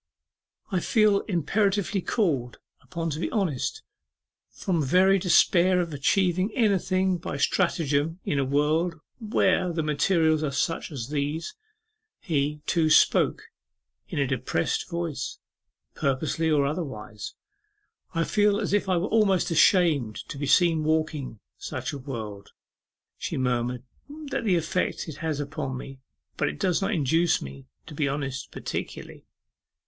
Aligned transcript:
'I 0.71 0.79
feel 0.79 1.19
imperatively 1.27 2.01
called 2.01 2.57
upon 2.81 3.11
to 3.11 3.19
be 3.19 3.29
honest, 3.29 3.83
from 4.49 4.81
very 4.81 5.19
despair 5.19 5.79
of 5.79 5.93
achieving 5.93 6.51
anything 6.55 7.19
by 7.19 7.37
stratagem 7.37 8.19
in 8.25 8.39
a 8.39 8.43
world 8.43 8.95
where 9.19 9.71
the 9.71 9.83
materials 9.83 10.41
are 10.41 10.49
such 10.49 10.91
as 10.91 11.09
these.' 11.09 11.53
He, 12.19 12.63
too, 12.65 12.89
spoke 12.89 13.43
in 14.07 14.17
a 14.17 14.25
depressed 14.25 14.89
voice, 14.89 15.37
purposely 15.93 16.49
or 16.49 16.65
otherwise. 16.65 17.35
'I 18.15 18.23
feel 18.23 18.59
as 18.59 18.73
if 18.73 18.89
I 18.89 18.97
were 18.97 19.05
almost 19.05 19.51
ashamed 19.51 20.15
to 20.29 20.39
be 20.39 20.47
seen 20.47 20.83
walking 20.83 21.39
such 21.59 21.93
a 21.93 21.99
world,' 21.99 22.53
she 23.19 23.37
murmured; 23.37 23.83
'that's 24.09 24.45
the 24.45 24.55
effect 24.55 25.07
it 25.07 25.17
has 25.17 25.39
upon 25.39 25.77
me; 25.77 25.99
but 26.37 26.49
it 26.49 26.59
does 26.59 26.81
not 26.81 26.91
induce 26.91 27.39
me 27.39 27.67
to 27.85 27.93
be 27.93 28.09
honest 28.09 28.49
particularly. 28.51 29.27